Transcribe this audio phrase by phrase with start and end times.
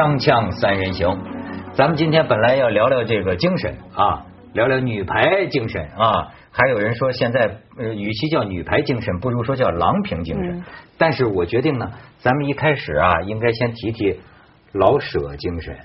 [0.00, 1.14] 锵锵三人行，
[1.74, 6.32] 咱们今天本来要聊聊这个精神啊，聊聊女排精神啊。
[6.50, 10.64] 还有人说现在呃，与其叫女排精神，不如说叫郎平精神。
[10.96, 14.18] 但是我决定呢，咱们一开始啊，应该先提提
[14.72, 15.76] 老舍精神。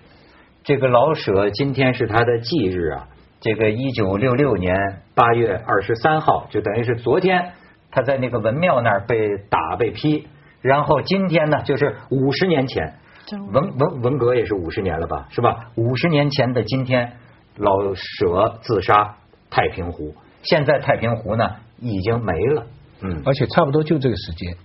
[0.64, 3.10] 这个老舍今天是他的忌日啊，
[3.42, 4.78] 这个一九六六年
[5.14, 7.52] 八月二十三号，就等于是昨天
[7.92, 10.30] 他在那个文庙那儿被打被批，
[10.62, 12.94] 然后今天呢就是五十年前。
[13.32, 15.72] 文文文革也是五十年了吧，是吧？
[15.76, 17.18] 五十年前的今天，
[17.58, 19.16] 老舍自杀
[19.50, 20.14] 太平湖。
[20.44, 22.68] 现在太平湖呢已经没了，
[23.02, 24.56] 嗯，而且差不多就这个时间，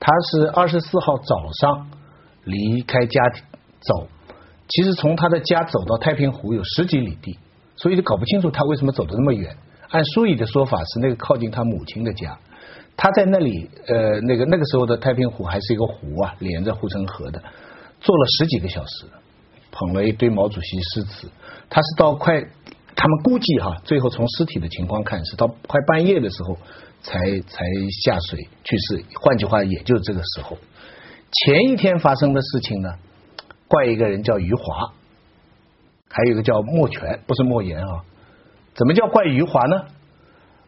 [0.00, 1.90] 他是二十四号早上
[2.44, 3.20] 离开家
[3.80, 4.08] 走，
[4.68, 7.38] 其实从他的家走到太平湖有十几里地，
[7.76, 9.54] 所以就搞不清楚他为什么走的那么远。
[9.90, 12.38] 按书里的说法是那个靠近他母亲的家，
[12.96, 17.42] 他在那里呃那个那个时候的太平湖还是一个湖啊，连着护城河的。
[18.02, 19.06] 坐了十几个小时，
[19.70, 21.30] 捧了一堆毛主席诗词。
[21.70, 22.44] 他是到快，
[22.96, 26.58] 他们估计哈，最后从尸体的情况看，是到快半夜的时候
[27.00, 27.64] 才才
[28.04, 29.04] 下水去世。
[29.14, 30.58] 换句话，也就这个时候。
[31.30, 32.90] 前一天发生的事情呢，
[33.68, 34.92] 怪一个人叫余华，
[36.10, 38.02] 还有一个叫莫全，不是莫言啊。
[38.74, 39.84] 怎么叫怪余华呢？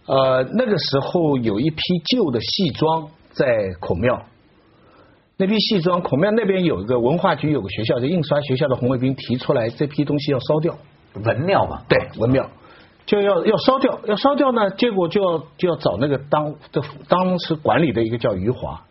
[0.06, 4.22] 呃，那个时候有一批旧的戏装在孔庙。
[5.36, 10.78] 那批戏装，孔庙那边有一个文化局，有个学校，就印刷学校的红卫兵提出来，这批东西要烧掉。
[11.14, 12.48] 文庙嘛，对，文庙
[13.04, 18.84] 就要要烧掉，要烧掉呢，结果就要就要找那个当的当时管理的一个叫余华，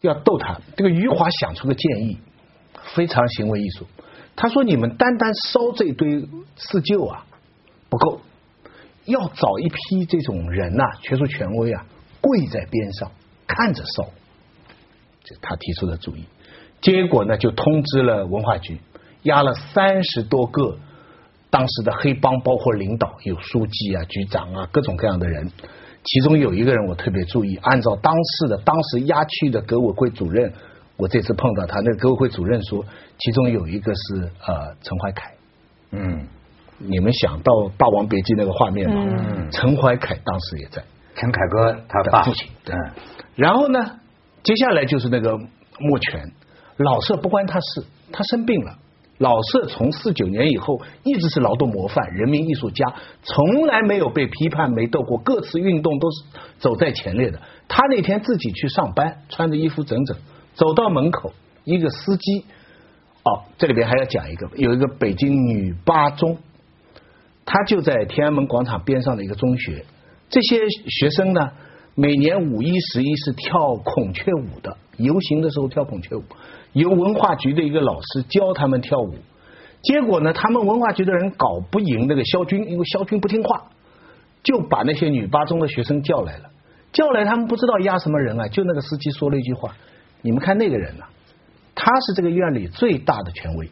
[0.00, 0.60] 要逗他。
[0.76, 2.18] 这个余华想出个建议，
[2.94, 3.86] 非常行为艺术。
[4.34, 6.24] 他说：“你们单单烧这堆
[6.56, 7.24] 四旧啊
[7.88, 8.20] 不够，
[9.04, 11.84] 要找一批这种人呐，学术权威啊，
[12.20, 13.10] 跪在边上
[13.46, 14.08] 看着烧。”
[15.40, 16.24] 他提出的主意，
[16.80, 18.78] 结果呢就通知了文化局，
[19.22, 20.78] 押了三十多个
[21.50, 25.50] 当时的黑帮，包括领导，有书记啊、局长啊，各种各样的人。
[26.04, 30.52] 其中有一个人我特别注意，按照当时的当时押去的革委会主任，
[30.96, 32.84] 我这次碰到他，那个革委会主任说，
[33.18, 35.32] 其中有一个是呃陈怀凯。
[35.90, 36.26] 嗯，
[36.78, 39.04] 你们想到《霸王别姬》那个画面吗？
[39.06, 40.82] 嗯，陈怀凯当时也在，
[41.16, 42.48] 陈凯歌他爸父亲。
[42.66, 42.92] 嗯，
[43.34, 43.98] 然后呢？
[44.48, 45.36] 接下来就是那个
[45.78, 46.32] 莫权，
[46.78, 48.78] 老舍不关他事，他生病了。
[49.18, 56.24] 老舍从四九年以后一直是劳动模范、人民艺术家，从来没有被批判、没斗过，各次运动都是
[56.58, 57.38] 走在前列的。
[57.68, 60.16] 他那天自己去上班，穿着衣服整整，
[60.54, 61.34] 走到门口，
[61.64, 62.46] 一个司机，
[63.24, 66.38] 哦，这里边还要讲一个，有一个北京女八中，
[67.44, 69.84] 他就在天安门广场边上的一个中学，
[70.30, 71.50] 这些学生呢。
[72.00, 76.22] 每年五一、十一是跳孔雀舞的，游行的时候跳孔雀舞，
[76.72, 79.16] 由文化局的一个老师教他们跳舞。
[79.82, 83.64] 结果呢，他们文化局的人搞不赢那个肖军，因为肖军不听话，
[84.44, 86.50] 就把那些女八中的学生叫来了。
[86.92, 89.74] 叫来他们不知道压什么人啊，就那个司机说了一句话
[90.22, 91.06] ：“你们看那个人呐，
[91.74, 93.68] 他是这个院里最大的权威。”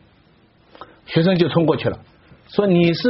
[1.06, 2.00] 学生就冲过去了，
[2.48, 3.08] 说：“你是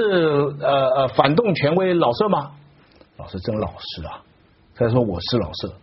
[0.60, 2.50] 呃呃反动权威老师吗？”
[3.16, 4.20] 老师真老实啊。
[4.78, 5.74] 他说我是老舍，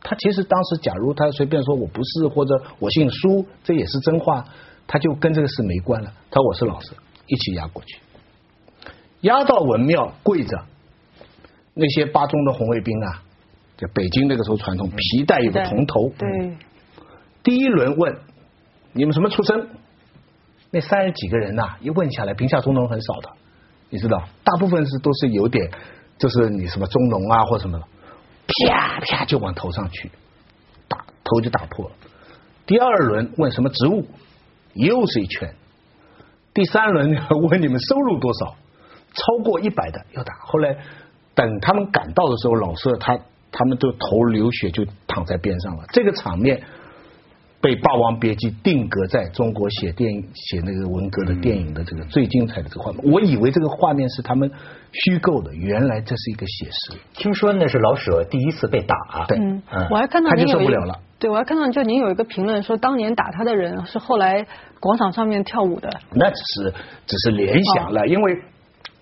[0.00, 4.44] 他其实当时假如他随便说我不是或者我姓苏，这也是真话，
[4.86, 6.12] 他就跟这个事没关了。
[6.30, 6.94] 他说我是老舍，
[7.26, 7.98] 一起押过去，
[9.22, 10.64] 押到文庙跪着，
[11.74, 13.22] 那些八中的红卫兵啊，
[13.76, 16.56] 就北京那个时候传统，皮带有个铜头，对，
[17.42, 18.16] 第一轮问
[18.92, 19.68] 你们什么出身？
[20.70, 23.30] 那三十几个人呐，一问下来，贫下中农很少的，
[23.90, 25.68] 你知道，大部分是都是有点，
[26.18, 27.84] 就是你什么中农啊或什么的。
[28.68, 30.10] 啪啪就往头上去，
[30.88, 31.94] 打头就打破了。
[32.66, 34.06] 第二轮问什么职务，
[34.74, 35.54] 又是一拳。
[36.52, 37.16] 第三轮
[37.50, 38.56] 问你们收入多少，
[39.12, 40.34] 超过一百的要打。
[40.40, 40.76] 后来
[41.34, 43.18] 等他们赶到的时候，老师他
[43.50, 45.84] 他们都头流血，就躺在边上了。
[45.92, 46.62] 这个场面。
[47.64, 54.52] 被《霸王别姬》定格在中国写电影、写那个文革的电影的这个最精彩的这个画面，我以为这个画面是他们
[54.92, 56.98] 虚构的，原来这是一个写实。
[57.14, 61.00] 听说那是老舍第一次被打，对，嗯我还看到他就受不了了。
[61.18, 64.46] 对，我还看到就您有一个评论说，当年打他的人是后来
[64.78, 65.88] 广场上面跳舞的。
[66.12, 66.74] 那只是
[67.06, 68.42] 只是联想了，因为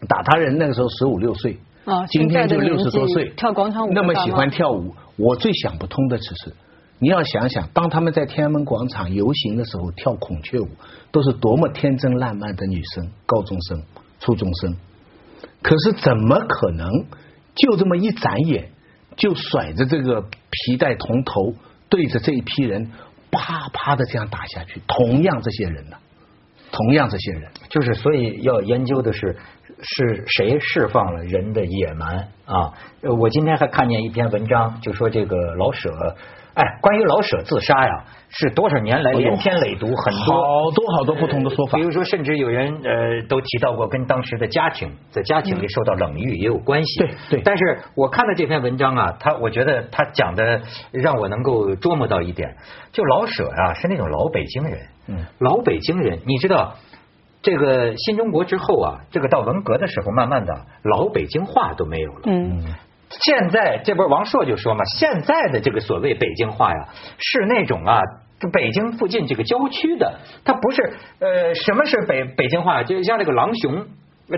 [0.07, 4.95] 打他人那个时候十五六岁，啊，今天就六十多岁，跳广场舞那么喜欢跳舞。
[5.19, 6.55] 我最想不通的只是。
[7.03, 10.69] 你要想想，当他们在天安门广场游行的时候跳孔雀舞，
[11.11, 13.83] 都是多么天真烂漫的女生，高中生、
[14.21, 14.77] 初中生。
[15.63, 16.89] 可是怎么可能
[17.57, 18.71] 就这么一眨眼，
[19.17, 21.55] 就甩着这个皮带铜头，
[21.89, 22.93] 对着这一批人
[23.33, 24.81] 啪啪的这样打下去。
[24.87, 25.97] 同样这些人呢，
[26.71, 29.37] 同样这些人，就是所以要研究的是
[29.81, 32.73] 是谁释放了人的野蛮啊？
[33.19, 36.17] 我今天还看见一篇文章，就说这个老舍，
[36.55, 41.85] 哎，关于老舍自杀呀，是多少年来连篇累牍，很多好多好多不同的说法比。
[41.85, 47.01] 如说，甚至有人呃都提到过跟当时的家庭在家庭里受到冷遇也有关系。
[47.01, 50.61] 对对但是我看了这篇文章啊，他我觉得他讲的
[50.91, 52.57] 让我能够琢磨到一点，
[52.93, 54.79] 就老舍啊是那种老北京人，
[55.09, 56.75] 嗯，老北京人，你知道。
[57.45, 62.21] 这个新中国之后啊，这个到文革的时候，慢慢的老北京话都没有了。
[62.27, 62.63] 嗯，
[63.21, 66.89] 现在这不是王朔就说嘛，现在的这个所谓北京话呀，
[67.19, 68.01] 是那种啊，
[68.53, 70.83] 北京附近这个郊区的，它不是
[71.21, 72.83] 呃，什么是北北京话？
[72.83, 73.87] 就像那个郎雄。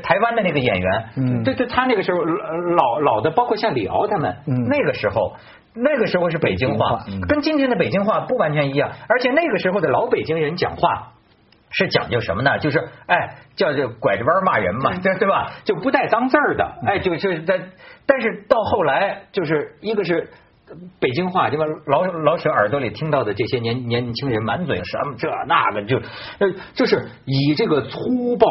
[0.02, 5.34] 台湾的那个演员，嗯对对，他那个时候呃老老的，包括像李敖他们，嗯那个时候，
[5.72, 11.12] 那个时候是北京话，北京话嗯跟今天的北京话不完全一样，而且那个时候的老北京人讲话。
[11.76, 12.56] 是讲究什么呢？
[12.58, 15.50] 就是哎，叫这拐着弯骂人嘛，对对吧？
[15.64, 17.60] 就不带脏字儿的，哎，就就是在，
[18.06, 20.30] 但是到后来，就是一个是
[21.00, 21.64] 北京话，对吧？
[21.86, 25.98] 老老舍耳朵里听到的这些年年轻人满嘴什么这那个，就
[26.38, 28.46] 呃，就是以这个粗暴，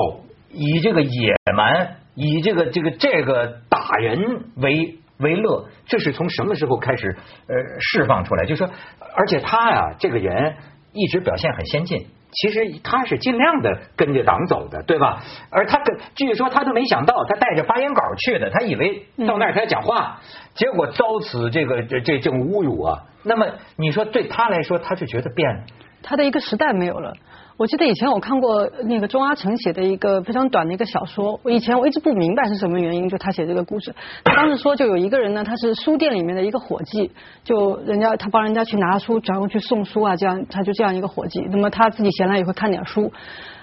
[0.52, 7.16] 以这个野蛮，以这个这个这个打人为为乐，这是从什么时候开始
[7.48, 8.46] 呃释放出来？
[8.46, 8.68] 就说，
[9.16, 10.56] 而且他呀，这个人
[10.92, 12.06] 一直表现很先进。
[12.33, 15.24] 其实他是尽量的跟着党走的，对吧？
[15.50, 20.19] 而他跟据说他都没想到，他带着发言稿去的，他以为到那儿他要讲话，
[20.56, 23.03] 结果遭此这个这这种侮辱啊。
[23.24, 23.47] 那么
[23.77, 25.63] 你说对他来说，他就觉得变了
[26.01, 27.13] 他的一个时代没有了。
[27.56, 33.94] 我记得以前我看过那个钟阿成写的一个非常短的一个小说，我以前我一直不明白是什么原因，就他写这个故事。
[34.24, 37.12] 他当时说，就有一个人呢，他是书店里面的一个伙计，
[37.44, 41.42] 就人家他帮人家去拿书，然后去送书啊，这样他就这样一个伙计。
[41.52, 43.12] 那么他自己闲来也会看点书。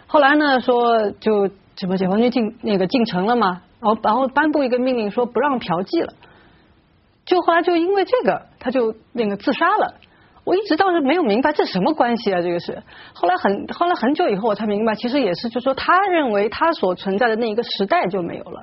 [0.06, 6.12] 后来呢，说就什么解放军进那个进城了嘛，然后然后颁布一个命令说不让嫖妓了。
[7.26, 9.94] 就后来就因为这个，他就那个自杀了。
[10.44, 12.82] 我一直倒是没有明白这什么关系啊，这个是。
[13.12, 18.62] 后来很后来很久以后我才明白，其实也是就说他认为他所存在的那一个时代就没有了。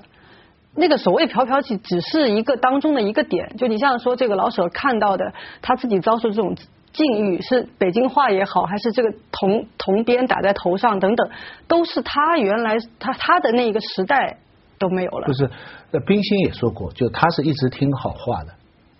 [0.75, 6.55] 那个所谓嫖嫖妓只是一个当中的一个点，就你像说这个老舍看到的他自己遭受这种
[6.93, 11.29] 境遇，是北京话也好，还是这个铜铜鞭打在头上等等，
[11.67, 14.37] 都是他原来他他的那一个时代
[14.77, 15.33] 都没有了不。
[15.33, 15.49] 是，
[16.05, 18.53] 冰心也说过，就他是一直听好话的，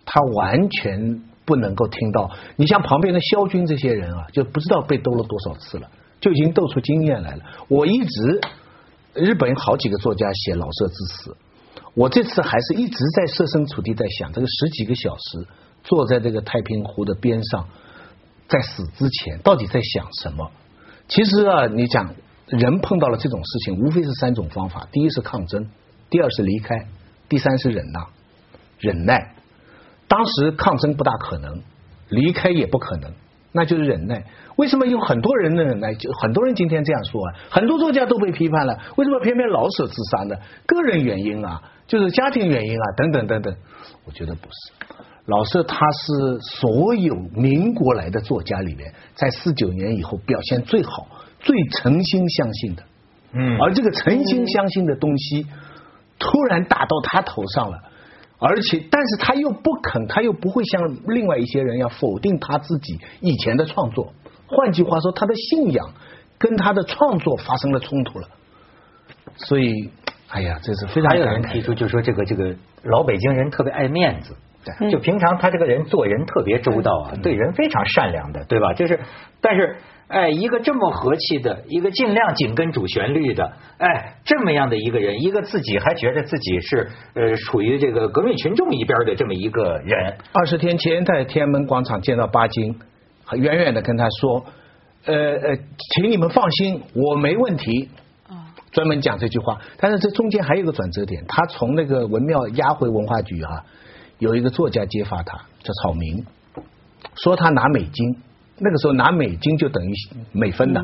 [0.06, 2.30] 他完全不能够听到。
[2.58, 5.90] 你像旁边的萧军这些人啊，就不知道被斗了多少次了，
[6.20, 7.44] 就已经斗出经验来了。
[7.70, 8.42] 我一直，
[9.14, 11.38] 日本好几个作家写老舍之死，
[11.94, 15.48] 我这次还是一直在设身处地在想，这个十几个小时
[15.84, 17.70] 坐在这个太平湖的边上，
[18.50, 20.52] 在死之前到底在想什么？
[21.08, 22.14] 其实啊，你讲
[22.48, 25.70] 人碰到了这种事情，无非是三种方法：第一是抗争，
[26.10, 26.88] 第二是离开，
[27.30, 28.02] 第三是忍耐、
[28.80, 29.37] 忍耐。
[30.08, 31.62] 当时抗争不大可能，
[32.10, 33.12] 离开也不可能，
[33.52, 34.24] 那就是忍耐。
[34.56, 35.94] 为什么有很多人的忍耐？
[35.94, 40.36] 就很多人今天这样说啊，很多作家都被批判了，为什么偏偏老舍自杀呢？
[40.66, 43.56] 个人原因啊，就是家庭原因啊，等等等等。
[44.06, 44.96] 我觉得不是。
[45.26, 51.06] 老舍他是所有民国来的作家里面，在四九年以后表现最好、
[51.42, 52.84] 最诚心相信的。
[53.34, 55.46] 嗯而这个诚心相信的东西，
[56.18, 57.78] 突然打到他头上了，
[58.40, 64.14] 而且，但是他又不肯，他又不会像另外一些人要否定他自己以前的创作。
[64.48, 65.90] 换句话说，他的信仰
[66.38, 68.28] 跟他的创作发生了冲突了。
[69.36, 69.92] 所以，
[70.30, 74.36] 哎呀，这是非常还有人提出，就说这个这个老北京人特别爱面子。
[74.82, 78.74] 嗯就平常他这个人做人特别周到啊，对人非常善良的，对吧？
[78.74, 79.00] 就是，
[79.40, 92.80] 但是，哎，一个这么和气的，一个尽量紧跟主旋律的，哎，这么样的一个人，一个自己还觉得自己是呃处于这个革命群众一边的这么一个人，二十天前在天安门广场见到巴金，
[93.34, 94.46] 远远的跟他说
[95.06, 95.58] ：“呃呃，
[95.96, 97.90] 请你们放心，我没问题。”
[98.70, 103.66] 专门讲这句话，但是这中间还有一个转折点，他从那个文庙押回文化局啊，
[104.20, 106.26] 有一个作家揭发他，叫草民，
[107.16, 108.18] 说他拿美金，
[108.60, 109.94] 那个时候拿美金就等于
[110.32, 110.80] 美分的，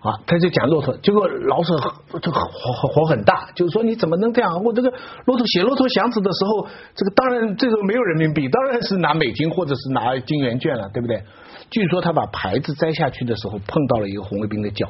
[0.00, 1.74] 啊，他就讲骆驼，结果老舍
[2.20, 4.62] 这个火火火很大，就是说你怎么能这样？
[4.62, 4.92] 我这个
[5.24, 11.22] 骆驼写骆驼祥子的时候，这个当然这时候没有人民币，当然是拿美金或者是拿金圆券了，对不对？
[11.70, 14.88] 据说他把牌子摘下去的时候碰到了一个红卫兵的脚。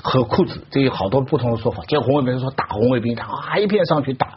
[0.00, 1.82] 和裤子，这有好多不同的说法。
[1.88, 4.28] 结果红卫兵说打红卫兵，他啊一片上去打。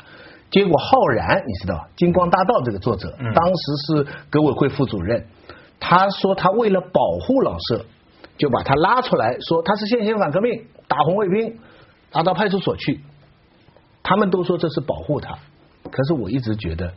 [0.50, 5.41] 结果浩然，你知道《金光大道》这个作者，当时是革委会副主任，他
[5.82, 7.86] 他说他为了保护老舍，
[8.38, 11.60] 就把他拉出来说他是现行反革命，打红卫兵，
[12.14, 13.02] 拉到派出所去。
[14.04, 15.38] 他们都说这是保护他，
[15.92, 16.94] 可是我一直觉得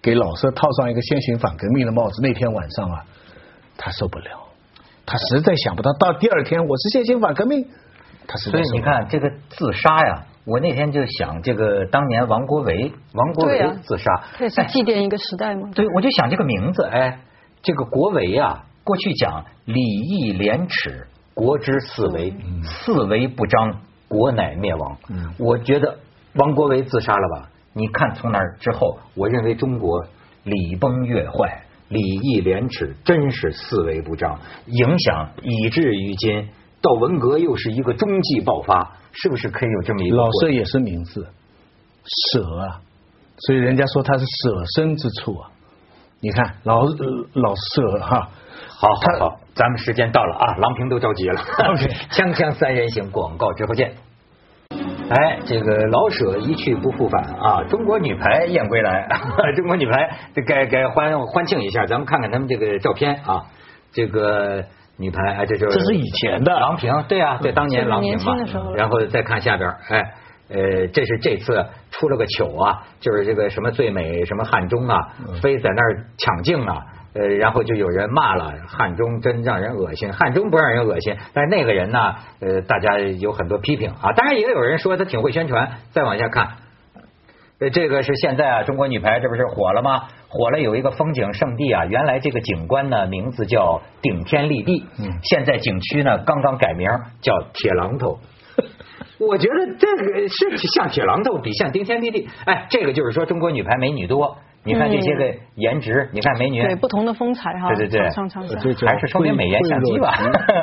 [0.00, 3.04] 给老舍套上一个现行反革命的帽子，那天晚上啊，
[3.76, 4.48] 他受不了，
[5.06, 7.68] 他实在想不到，到第二天我是现行反革命，
[8.26, 15.70] 他实在所以受不了你看这个自杀呀，我那天就想这个当年王国维，王国维自杀，这也是祭奠一个时代吗。
[15.74, 17.20] 对，我就想这个名字，哎，
[17.62, 24.96] 这个国维啊，过去讲礼义廉耻，国之四维，四维不张，国乃灭亡。
[25.08, 25.98] 嗯我觉得
[26.34, 27.50] 王国维自杀了吧？
[27.72, 30.04] 你看从那儿之后，我认为中国
[30.44, 36.48] 礼崩乐坏，礼义廉耻真是四维不张，影响以至于今，
[36.80, 40.28] 到文革又是一个中继爆发，是不是可以有这么一个老？
[40.40, 41.28] 舍也是名字，
[42.32, 42.80] 舍啊，
[43.36, 45.50] 所以人家说他是舍身之处啊。
[46.20, 48.28] 你看老呃老舍哈，
[48.68, 51.40] 好好好，咱们时间到了啊，郎平都着急了。
[51.40, 53.92] OK 锵锵三人行，广告之后见。
[55.10, 57.64] 哎，这个老舍一去不复返啊！
[57.68, 59.08] 中国女排燕归来，
[59.56, 63.42] 中国女排这该该欢欢庆一下，咱们看看他们这个照片啊。
[63.92, 64.64] 这个
[64.98, 68.76] 女排，哎，这就是这是以前的郎平，对啊，对，当年郎平年轻的时候嘛。
[68.76, 70.12] 然后再看下边，哎，
[70.50, 74.96] 呃，这是这次出了个糗啊，就是这个什么最美什么汉中啊，
[75.40, 76.84] 非在那儿抢镜啊。
[77.12, 80.12] 呃，然后就有人骂了汉中，真让人恶心。
[80.12, 84.12] 汉中不让人恶心，但是那个人呢，呃，大家有很多批评啊。
[84.12, 85.72] 当然也有人说他挺会宣传。
[85.90, 86.50] 再往下看，
[87.58, 90.04] 呃，这个是现在啊，中国女排这不是火了吗？
[90.28, 96.88] 火了，有一个风景胜地啊，原来这个景观呢名字叫顶天立地，嗯现在景区呢刚刚改名
[97.20, 98.20] 叫铁榔头。
[99.18, 102.28] 我觉得这个是像铁榔头，比像顶天立地。
[102.46, 110.14] 哎，这个就是说中国女排美女多，你看这些个颜值，你看美女，对不同的风采哈，对对对还是说明美颜相机吧？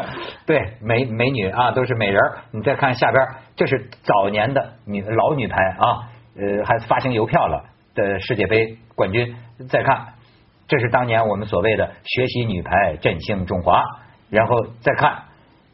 [0.45, 2.21] 对，美美女啊，都是美人。
[2.51, 3.23] 你再看下边，
[3.55, 7.63] 这是早年的女老女排啊，呃，还发行邮票了
[7.93, 9.35] 的世界杯冠军。
[9.69, 10.07] 再看，
[10.67, 13.83] 这是当年我们所谓的学习女排振兴中华。
[14.29, 15.23] 然后再看，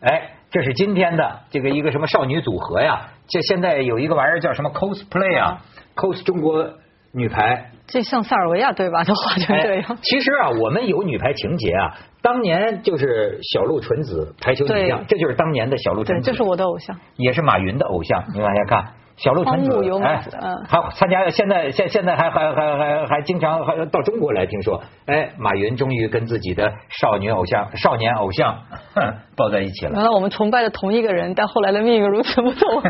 [0.02, 3.10] 哎，这是今天的这个一个什么少女组合呀？
[3.28, 5.64] 这现在有一个玩意儿叫什么 cosplay 啊
[5.96, 6.70] ，cos 中国
[7.12, 7.72] 女排。
[7.88, 9.04] 这像塞尔维亚对吧？
[9.04, 9.98] 就画成这哎样。
[10.04, 11.98] 其实啊，我们有女排情节啊。
[12.22, 17.00] 当年就是小鹿纯子排球女将，对这就是当年的小鹿对，纯子，这是我的偶像。
[17.18, 18.24] 也是马云的偶像。
[18.36, 19.72] 你往下看，小鹿纯子，
[20.04, 28.58] 哎嗯，还参加现在现现在还还还还还经常还到中国来，听说，哎，马云终于跟自己的少女偶像、少年偶像
[29.38, 29.92] 抱在一起了。
[29.94, 32.90] 原来我们崇拜的同一个人，但后来的命运如此不同啊！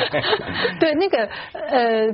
[0.80, 2.08] 对，那个呃。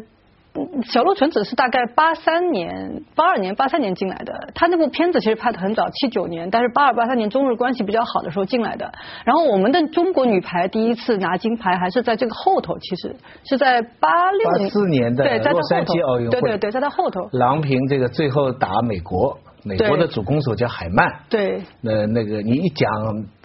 [0.85, 4.49] 小鹿纯子是大概八三年、八二年、八三年进来的。
[4.55, 8.93] 他那部片子其实拍的很早，七九年，但是八二、八三年中日关系比较好的时候进来的。
[9.25, 21.07] 然后我们的中国女排第一次拿金牌还是在这个后头，其实是在八六年、84年的洛杉矶奥运会对对对，在他后头，郎平这个最后打美国，美国的主攻手叫海曼。
[21.29, 22.91] 对，那那个你一讲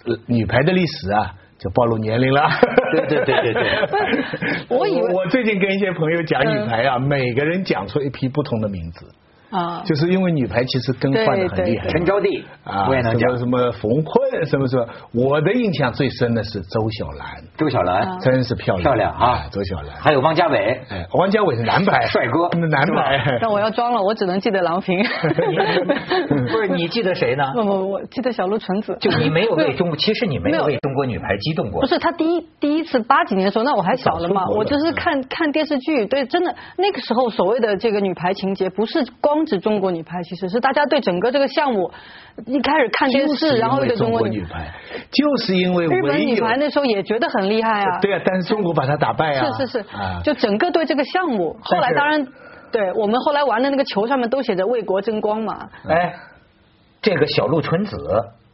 [0.06, 1.34] 呃女排的历史啊，
[1.66, 2.48] 就暴露年龄了。
[2.92, 3.64] 对对对对对。
[4.78, 9.08] 我以为我最近跟一些朋友讲女排啊，每个人讲出一批不同的名字，
[9.56, 11.88] 啊，就是因为女排其实更换的很厉害。
[11.88, 18.02] 陈招娣啊，什么什么冯坤，什么什么，我的印象最深的是周小兰，周小兰。
[18.08, 18.18] 啊。
[18.22, 18.84] 真是漂亮。
[18.84, 19.34] 漂亮啊。
[19.34, 22.50] 哎周小兰，还有汪家伟，哎，王家伟是男排，帅哥。
[22.58, 23.38] 男排。
[23.42, 25.04] 但 我要装了，我只能记得郎平。
[26.52, 27.44] 不是你记得谁呢？
[27.54, 28.98] 不不，我记得小鹿纯子。
[29.00, 31.82] 就你没有为中国， 其实你没有为中国女排激动过。
[31.82, 31.88] 不。
[31.88, 41.92] 是他第一第一次八几年的时候，那我还小了嘛我就是看看电视剧，对，真的那个时候所谓的这个女排情节，不是光指中国女排，其实是大家对整个这个项目
[42.46, 44.74] 一开始看电视，然后对为中国女排，
[45.12, 49.80] 就是因为日本女排那时候也觉得很厉害啊，对啊，但是中国把她打败啊，是是是。
[49.96, 52.28] 啊，就整个对这个项目，后来当然。
[52.72, 56.14] 对我们后来玩的那个球上面都写着为国争光嘛，哎，
[57.02, 57.96] 这个小鹿纯子，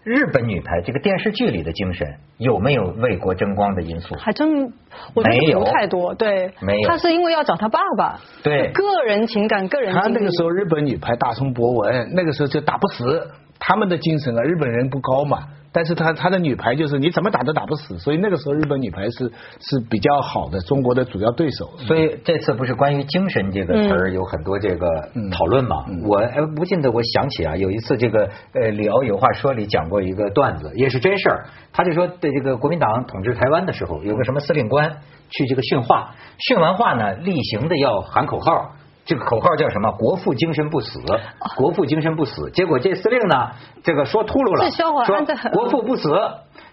[0.03, 4.15] 日本女排这个电视剧里的精神有没有为国争光的因素？
[4.15, 4.73] 还真
[5.13, 6.15] 我觉没有得不太多。
[6.15, 10.07] 对，没有他是因为要找他爸爸，对个人情感、个人他。
[10.07, 13.29] 那个时候日本女排大松博文，那个时候就打不死，
[13.63, 15.37] 他们的精神啊，日本人不高嘛。
[15.73, 21.71] 但是他他的女排就是你怎么打都打不死，所以那个时候日本女排是是比较好的中国的主要对手。
[21.87, 24.85] 所以这次不是关于精神这个词儿有很多这个
[25.31, 25.85] 讨论嘛？
[26.03, 31.45] 我哎不禁的我想起啊，有一次这个呃李敖有话说里讲过一个段子，也是真事儿。
[31.71, 34.97] 他就说对这个国民党统治台湾的时候，有个什么司令官
[35.29, 36.15] 去这个训话，
[36.49, 38.71] 训完话呢，例行的要喊口号。
[39.03, 39.91] 这个口号叫什么？
[39.93, 40.99] 国父精神不死，
[41.57, 42.51] 国父精神不死。
[42.51, 43.51] 结果这司令呢，
[43.83, 46.09] 这个说秃噜了，说国父不死。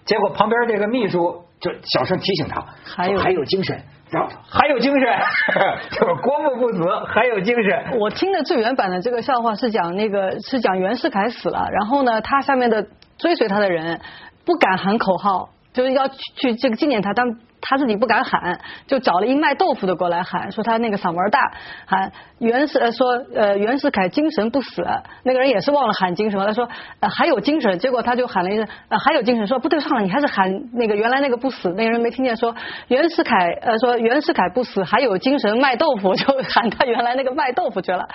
[0.04, 5.18] 结果旁边这个秘书就小声提醒他，还有还有精神，然后还有精神，
[5.90, 7.98] 就是国父不死，还有精神。
[7.98, 14.00] 我听的最原版的这个笑话是讲那个是讲袁世凯死了，然后呢，他下面的追随他的人
[14.44, 17.26] 不敢喊口号，就是要去这个纪念他，但。
[17.60, 21.52] 他自己不敢喊，就找了一卖豆腐的过来喊，说他那个嗓门大，
[21.86, 24.82] 喊袁世说呃袁世凯精神不死，
[25.24, 26.68] 那个人也是忘了喊精神，他说
[27.00, 32.54] 呃还有精神，结果他就喊了一声还有精神，说不对，算了，你还是喊那个原来那个不死，那个人没听见，说
[32.88, 38.06] 袁世凯呃说袁世凯不死还有精神卖豆腐， 就喊他原来那个卖豆腐去了，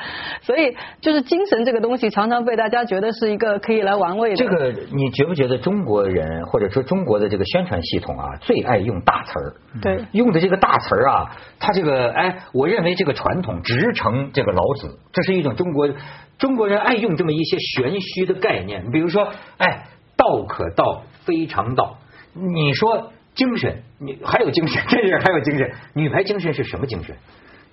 [0.42, 4.36] 所以就是精神这个东西常常被大家觉得是一个可以来玩味的。
[4.36, 9.33] 这个你觉不觉得中国人或者说中国的这个宣传系统啊最爱用大词？
[9.34, 15.90] 词儿，对，用的这个大词儿啊，他这个哎，我认为这个传统直承这个老子，这是一种中国
[16.38, 21.98] 中国人爱用这么一些玄虚的概念，比如说哎，道可道非常道，
[22.34, 27.16] 你说精神，你还有精神，这是还有精神，女排精神是什么精神？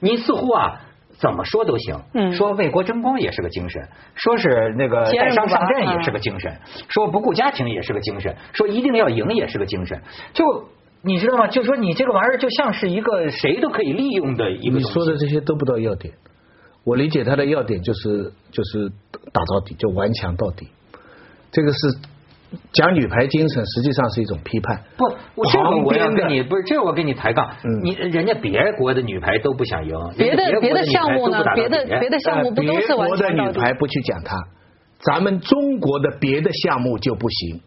[0.00, 0.81] 你似乎啊。
[1.21, 10.00] 怎么说都行，说为国争光也是个精神，说是那个带伤上阵也是个精神，说不顾家庭也是个精神，说一定要赢也是个精神，
[10.33, 10.45] 就。
[11.02, 11.47] 你知道吗？
[11.49, 14.76] 就说你这个玩意儿就像是一个谁都可以利用的一个。
[14.78, 16.12] 你说的这些都不到要点，
[16.85, 18.90] 我理解他的要点就是就是
[19.33, 20.69] 打到底，就顽强到底。
[21.50, 21.78] 这个是
[22.73, 24.83] 讲女排精神，实际上是一种批判。
[24.97, 27.50] 不，这个我要跟你不是，这个我跟你抬杠。
[27.83, 31.42] 你人家别国的女排都不想赢，别的别的项目呢？
[31.54, 33.33] 别的别的项目不都是顽强到底？
[33.33, 34.37] 别国的女排不去讲它，
[35.00, 37.62] 咱们中国的别的项目就不行。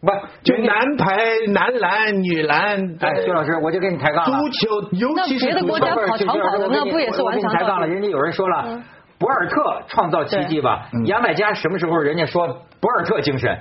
[0.00, 0.10] 不，
[0.42, 1.16] 就男排、
[1.48, 2.96] 男篮、女篮。
[3.00, 7.86] 哎，徐老师，我就跟你抬杠足球，尤其是别的国家跑长跑的，那不也是完全抬杠了？
[7.86, 8.82] 人家有人说了，
[9.18, 10.88] 博尔特创造奇迹吧？
[11.04, 12.46] 牙买加什么时候人家说
[12.80, 13.58] 博尔特精神，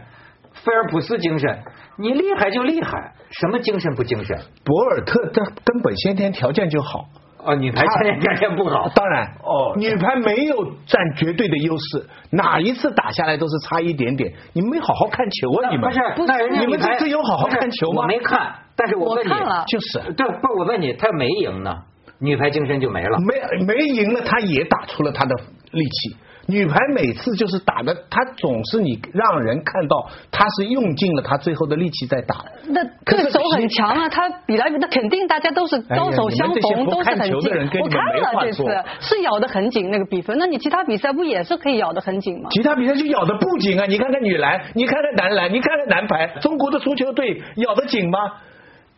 [0.53, 1.60] 菲尔普斯精神？
[1.98, 4.38] 你厉害就厉害，什么精神不精神？
[4.63, 7.06] 博尔特他根本先天条件就好。
[7.43, 14.34] 哦，女排今天条件不好，当然哦，女排没有占绝对的优势，哪一次打下来都是差一点点。
[14.54, 16.28] 你没好好看球啊，你们不是？
[16.28, 18.02] 那人家你们这次有好好看球吗？
[18.02, 19.32] 我没看，但是我问你，
[19.67, 21.75] 就是对，不是我问你，他没赢呢，
[22.19, 25.36] 女排精神就没了，没没赢了，他也打出了他的
[25.71, 26.17] 力气。
[26.49, 32.43] 女排每次就是打的，她总是你让人看到她是用尽了她最后的力气在打。
[32.67, 37.51] 那对手很强啊，她比来那肯定大家都是高手相逢，都是很近。
[37.79, 38.63] 我看了这次
[38.99, 42.49] 是咬得很紧那个比分，那你其他比赛不也是可以咬得很紧吗？
[42.51, 43.85] 其他比赛就咬得不紧啊！
[43.85, 48.17] 你看看女篮，你看看男篮，你看看男排，中国的足球队咬得紧吗？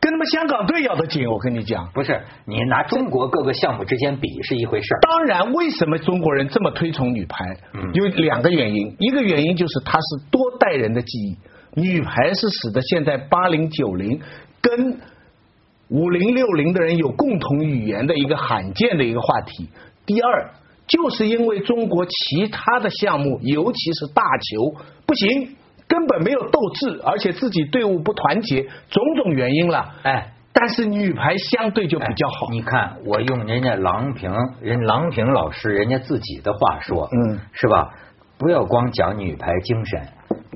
[0.02, 5.00] 跟他们香港队咬得紧，我跟你讲，不是你拿中国各个项目之间比是一回事儿。
[5.02, 7.56] 当然，为什么中国人这么推崇女排？
[7.94, 11.38] 有两个原因，一个原因就是它是多代人的记忆，
[11.80, 14.20] 女排是使得现在八零九零
[14.60, 15.00] 跟
[15.90, 19.70] 五零六零的人有共同语言的一个罕见的一个话题。
[20.08, 20.52] 第二，
[20.88, 25.58] 就是因为中国其他的项目，尤其是大球不行。
[25.92, 29.94] 根本没有斗志，而且自己队伍不团结，种种原因了。
[30.04, 32.48] 哎，但是女排相对就比较好。
[32.50, 37.90] 你看，我用人家郎平，人郎平老师人家自己的话说，嗯，是吧？
[38.38, 40.08] 不要光讲女排精神，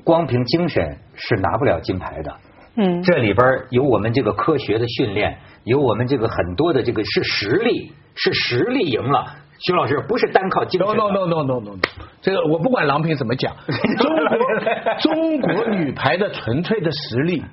[0.06, 2.34] 光凭精神是拿不了金牌的。
[2.78, 9.36] 嗯，这里边有我们这个科学的训练，有我们这个很多的这个是实力，是实力赢了。
[9.60, 10.96] 徐老师不是单靠精神。
[10.96, 11.80] no no no no no no，
[12.22, 13.56] 这个我不管郎平怎么讲，
[13.98, 14.30] 中国
[15.00, 17.44] 中国女排的纯粹的实力，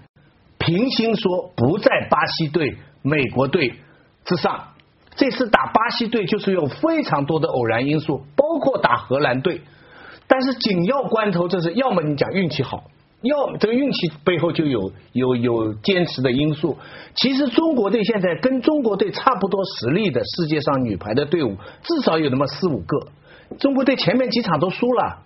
[0.58, 3.74] 平心说不在巴西队、美国队
[4.24, 4.68] 之上。
[5.14, 9.60] 这次打巴西队就是有非常多的偶然因素，包括打荷兰队，
[10.26, 12.84] 但是紧要关头，这是要么你讲运气好。
[13.22, 16.76] 要这个运气背后就有有有坚持的因素。
[17.14, 23.08] 其实中国队现在跟中国队差不多实力的世界上女排的队伍，至少有那么四五个。
[23.58, 25.18] 中国队前面几场都输了，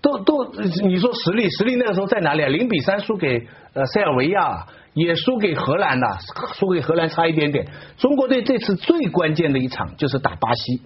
[0.00, 0.52] 都都
[0.84, 2.48] 你说实力实力那个时候在哪里啊？
[2.48, 6.18] 零比三输给呃塞尔维亚，也输给荷兰了，
[6.54, 7.66] 输给荷兰差一点点。
[7.98, 10.82] 中国队这次最关键的一场就是打巴西。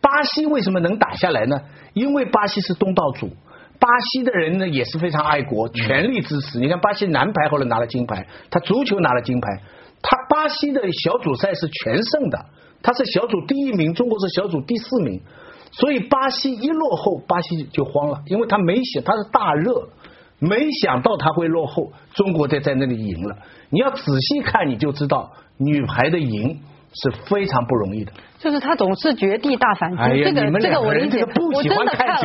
[0.00, 1.60] 巴西为什么能打下来呢？
[1.92, 3.30] 因为巴西是东道主。
[3.80, 6.58] 巴西的人呢也是非常爱国，全力支持。
[6.60, 9.62] 你看巴西男排后来拿了金牌，他足球拿了金牌，
[10.02, 12.46] 他巴西的小组赛是全胜的，
[12.82, 15.22] 他是小组第一名，中国是小组第四名，
[15.72, 19.88] 所以巴西一落后，巴西就慌了，因为他没想他是大热，
[20.38, 23.38] 没想到他会落后，中国队在那里赢了。
[23.70, 26.60] 你要仔细看，你就知道女排的赢
[26.92, 28.12] 是非常不容易的。
[28.40, 31.22] 就是他总是绝地大反击，这个这个我理解。
[31.54, 32.16] 我真的看了，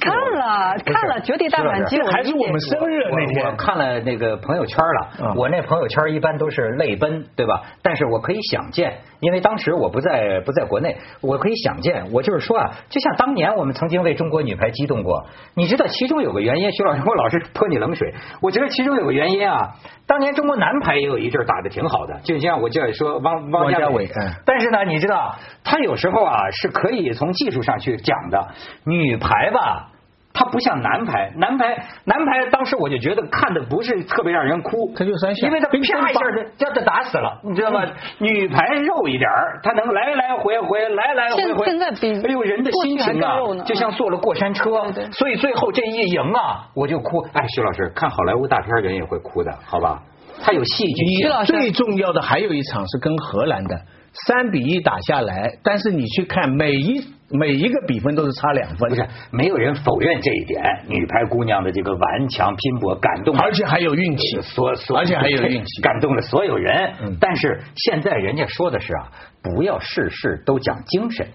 [0.00, 5.34] 看了看了绝地大反击，还是我们生日那天，我看了那个朋友圈了。
[5.36, 7.60] 我那朋友圈一般都是泪奔，对吧？
[7.82, 12.10] 但是我可以想见，因为当时我不在不在国内，我可以想见。
[12.12, 18.14] 我就是说啊，就像当年我们曾经为中国女排激动过，你知道其中有个原因，徐老师，我老是泼你冷水。
[18.40, 19.74] 我觉得其中有个原因啊，
[20.06, 24.08] 当年中国男排也有一阵打的挺好的，就像我这样说汪汪家伟，
[24.46, 25.36] 但是呢，你知道。
[25.64, 28.48] 他有时候啊是可以从技术上去讲的，
[28.84, 29.88] 女排吧，
[30.34, 37.84] 它不像男排，男排男排当时我就觉得看的不是特别让人哭，他就三因为他啪一下就将他打死了，你知道吗？
[38.18, 47.20] 女排肉一点儿，他能来来回回来来回回，现在比哎呦人的心情啊，就像坐了过山车，所以最后这一赢啊，我就哭。
[47.34, 50.02] 哎，徐老师看好莱坞大片人也会哭的，好吧？
[50.42, 51.44] 他有戏剧性。
[51.44, 53.78] 最重要的还有一场是跟荷兰的。
[54.26, 60.62] 三比一打下来，但是你去看每一每一个比分都是差两分，不是没有人否认这一点。
[60.86, 67.16] 女排姑娘的这个顽强拼搏，感动，而且还有运气，所所而且还有运气，感动了所有人。
[67.18, 69.08] 但是现在人家说的是啊，
[69.42, 71.26] 不要事事都讲精神。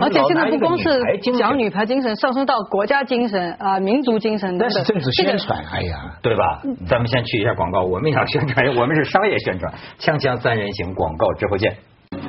[0.00, 0.84] 而且现在不光是
[1.36, 6.62] 讲女排精神，上升到国家精神啊、民族精神那是政治宣传，哎呀，对吧？
[6.86, 11.74] 咱们先去一下广告，我们要宣传，我们是商业宣传，锵锵三人行，广告之后见。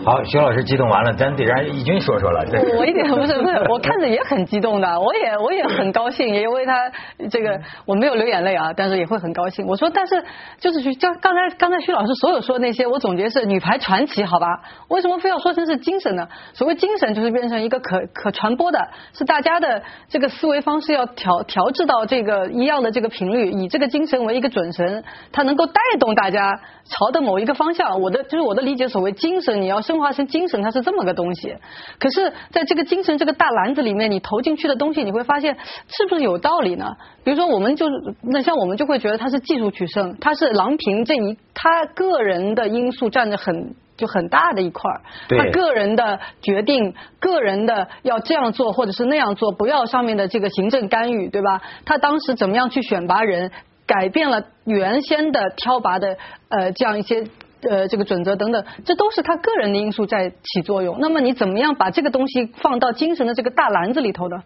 [0.06, 2.44] 好，徐老师激动完了，咱得让义军说说了。
[2.78, 6.92] 我一点不是不是， 我看着也很激动的，我也我也很高兴，也为他
[7.32, 9.66] 这个我没有流眼泪啊，但是也会很高兴。
[9.66, 10.22] 我说，但是
[10.60, 14.48] 就是去就刚才刚才徐老师所有说的那些，我总结是女排传奇，好吧？
[14.90, 16.28] 为什么非要说成是精神呢？
[16.54, 28.02] 所谓精神，就是变成一个可可传播的，是大家的这个思维方式要调调制到这个一样的这个频率，以这个精神为一个准绳，它能够带动大家朝的某一个方向。
[28.02, 31.56] 我的就是我的理解，所谓精神，你要升华成精神，它是这么个东西。
[32.00, 36.96] 可是，在这个精神这个大篮子里面，你投进去的东西，你会发现是不是有道理呢？
[37.24, 51.62] 比如说，我们就是那像我们就会觉得它是技术取胜，它是郎平这一他个人的因素占着很就很大的一块儿，他个人的决定，个人的要这样做或者是那样做，不要上面的这个行政干预，对吧？
[51.86, 53.52] 他当时怎么样去选拔人，
[53.86, 56.18] 改变了原先的挑拔的
[56.50, 57.26] 呃这样一些。
[57.66, 60.98] 呃，这个准则等等，这都是他个人的因素在起作用。
[61.00, 64.44] 那么你怎么样把这个东西放到精神的这个大篮子里头呢？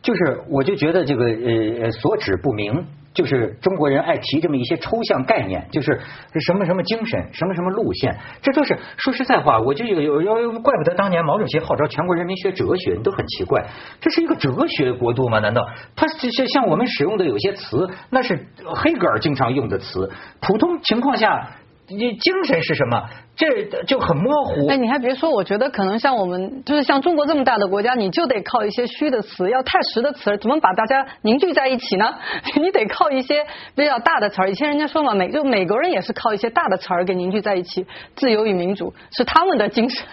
[0.00, 6.00] 就是，我就觉得这个呃所指不明，就是中国人爱提这么一些抽象概念，就是
[6.46, 13.66] 什么什么精神，什么什么路线，这都是说实在话，我就有有有，怪不得当年毛主席号召全国人民学哲学，你都很奇怪，
[14.00, 15.40] 这是一个哲学国度吗？
[15.40, 21.50] 难道他像像我们使用的有些词，那是黑格尔经常用的词，普通情况下。
[21.88, 23.02] 你精神是什么？
[23.34, 24.66] 这就很模糊。
[24.68, 32.14] 哎，你还别说，我觉得可能像我们，就是像中国这么大的国家，你就得靠一些虚的词，要太实的词，怎么把大家凝聚在一起呢？
[32.60, 34.50] 你得靠一些比较大的词儿。
[34.50, 40.04] 以前人家说嘛，美就美国人也是靠一些大的词儿给凝聚在一起，自由与民主是他们的精神，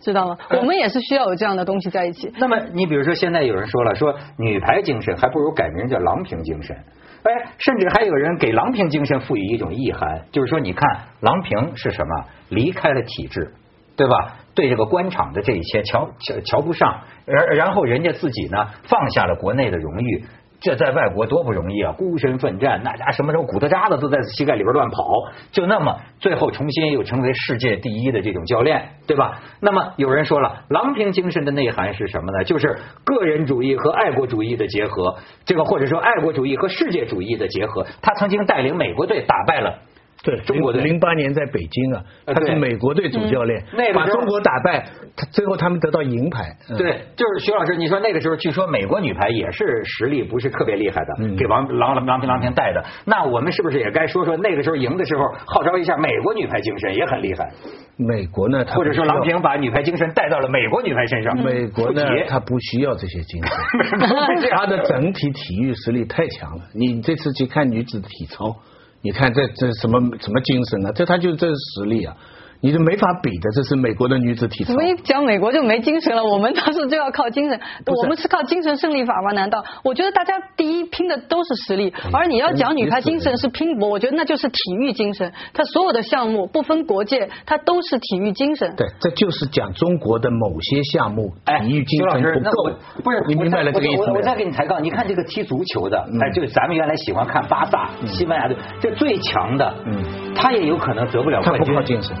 [0.00, 0.36] 知道吗？
[0.50, 2.30] 我们也是需要有这样的东西在一起。
[2.38, 6.76] 那么，你比如说，现在有人说了，说女排精神还不如改名叫郎平精神。
[7.22, 10.82] 哎，甚至还有人给郎平精神赋予一种意涵，就是说，你看
[11.20, 12.24] 郎平是什么？
[12.48, 13.52] 离开了体制，
[13.96, 14.36] 对吧？
[14.54, 20.24] 对这个官场的这一切瞧瞧瞧不上，然然后人家自己呢放下了国内的荣誉。
[20.60, 21.92] 这在外国多不容易啊！
[21.92, 25.06] 孤身奋战，那家什么时候骨头渣子都在膝盖里边乱跑，
[25.52, 29.40] 就那么最后重新又成为世界第一的这种教练，对吧？
[29.60, 32.44] 那么有人说了，郎平精神的内涵是什么呢？
[32.44, 37.86] 就是个人主义和爱国主义的结合，这个或者说爱国主义和世界主义的结合。
[38.02, 39.78] 他曾经带领美国队打败了。
[40.24, 44.84] 对，中国队零八年在北京啊，他是美国队主教练，那把中国打败，
[45.16, 46.56] 他最后他们得到银牌。
[46.76, 52.84] 对，就是徐老师，你说那个时候，据说美国女排也是实力不是特别厉害的，给王郎郎平郎平带的。
[53.04, 57.48] 那我们是不是也该说说那个时候赢的时候，号召一下美国女排精神也很厉害？
[57.96, 61.36] 美国呢，或者说郎平把女排精神带到了美国女排身上。
[61.36, 66.64] 美国呢，他不需要这些精神， 他的整体体育实力太强了。
[66.74, 68.56] 你这次去看女子体操。
[69.02, 70.92] 你看这这什么什么精神呢？
[70.92, 72.16] 这他就是这是实力啊！
[72.60, 74.72] 你是没法比的，这是美国的女子体操。
[74.72, 76.24] 怎么一讲美国就没精神了？
[76.24, 79.30] 我们当时就要靠精神，我们是靠精神胜利法吗？
[79.32, 79.64] 难道？
[79.84, 85.32] 我觉得大家第一拼的都是实力，而你要讲女排精神是拼搏，我觉得那就是体育精神。
[85.54, 88.74] 它所有的项目不分国界，它都是体育精神。
[88.76, 92.76] 对，这就是讲中国的某些项目体育精神不够。
[93.04, 101.64] 不是，你明白了这个意思我再给你抬杠，你看这个踢足球的，哎，就咱们原来喜欢看巴萨、西班牙队，这最强的，嗯，他也有可能得不了冠军。
[101.64, 102.16] 他不靠精神。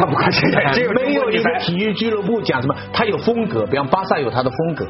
[0.00, 4.86] 他不看现在，只有没有一个体育俱乐部讲什么，他有风格，比方巴萨有他的风格，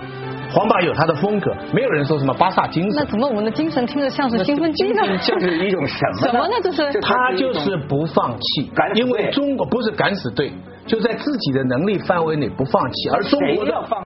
[0.52, 2.92] 皇马有他的风格，没有人说什么巴萨精神。
[2.94, 5.18] 那怎么我们的精神听着像是兴奋剂呢？
[5.18, 6.28] 像是一种什么？
[6.28, 6.54] 什么呢？
[6.62, 10.52] 这是他就是不放弃因为中国不是敢死队，
[10.86, 14.00] 就在自己的能力范围内不放弃，而中国的放